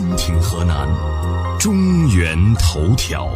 [0.00, 0.88] 蜻蜓河南
[1.58, 3.28] 中原头条。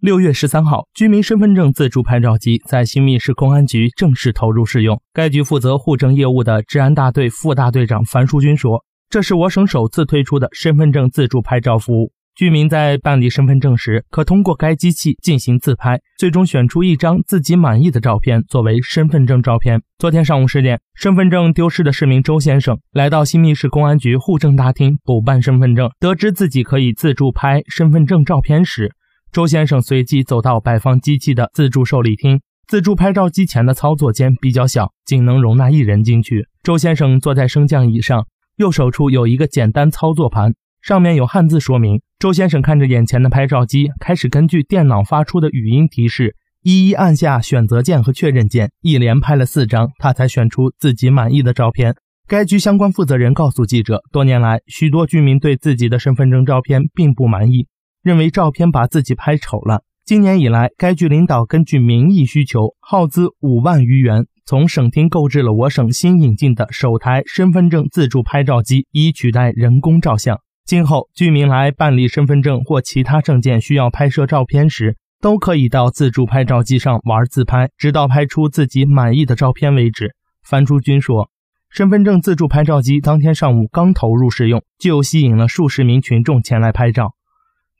[0.00, 5.00] 六月十三号，居民身份证自助拍照机在新密市公安局正式投入使用。
[5.14, 12.12] 该局负责户政业务的治安大队副大队长樊淑军说：“这是我省首次推出的身份证自助拍照服务。
[12.36, 28.92] 居民在办理身份证时，可通过该机器进行自拍，最终选出一张自己满意的照片作为身份证照片。”昨天上午十点，身份证丢失的市民周先生来到新密市公安局户政大厅补办身份证，得知自己可以自助拍身份证照片时。
[29.32, 36.46] 周先生随即走到摆放机器的自助受理厅，自助拍照机前的操作间比较小，仅能容纳一人进去。
[36.62, 38.26] 周先生坐在升降椅上，
[38.56, 40.52] 右手处有一个简单操作盘，
[40.86, 42.00] 上面有汉字说明。
[42.20, 51.96] 周先生看着眼前的拍照机，开始根据电脑发出的语音提示，一一按下选择键和确认键，一连拍了四张，他才选出自己满意的照片。
[52.28, 57.66] 该局相关负责人告诉记者，多年来，许多居民对自己的身份证照片并不满意。
[58.04, 59.82] 认为照片把自己拍丑了。
[60.04, 70.38] 今年以来，该局领导根据民意需求，耗资五万余元，从省厅购置了我省新引进的首台身份证自助拍照机，以取代人工照相。
[70.66, 80.16] 今后，居民来办理身份证或其他证件需要拍摄照片时，都可以到自助拍照机上玩自拍，直到拍出自己满意的照片为止。
[80.42, 81.30] 樊淑军说，
[81.70, 87.12] 身份证自助拍照机当天上午刚投入使用，就吸引了数十名群众前来拍照。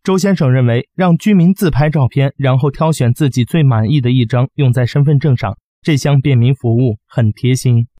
[0.04, 7.88] 周先生认为，让居民自拍照片，然后挑选自己最满意的一张用在身份证上，这项便民服务很贴心。